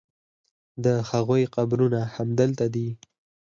[0.83, 2.89] د هغوی قبرونه همدلته دي.